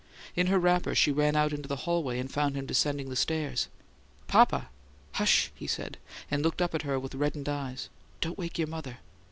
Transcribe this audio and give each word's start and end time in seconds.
In 0.35 0.47
her 0.47 0.57
wrapper 0.57 0.95
she 0.95 1.11
ran 1.11 1.35
out 1.35 1.53
into 1.53 1.69
the 1.69 1.75
hallway 1.85 2.17
and 2.17 2.31
found 2.31 2.55
him 2.55 2.65
descending 2.65 3.09
the 3.09 3.15
stairs. 3.15 3.67
"Papa!" 4.25 4.69
"Hush," 5.11 5.51
he 5.53 5.67
said, 5.67 5.99
and 6.31 6.41
looked 6.41 6.59
up 6.59 6.73
at 6.73 6.81
her 6.81 6.97
with 6.99 7.13
reddened 7.13 7.47
eyes. 7.47 7.87
"Don't 8.19 8.35
wake 8.35 8.57
your 8.57 8.67
mother." 8.67 8.97